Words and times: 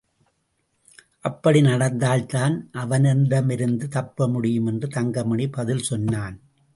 அப்படி 1.19 1.61
நடித்தால்தான் 1.61 2.55
அவனிடமிருந்து 2.71 3.87
தப்ப 3.87 4.27
முடியும் 4.27 4.65
என்று 4.65 4.87
தங்கமணி 4.87 5.47
பதில் 5.47 5.83
சொன்னான். 5.83 6.39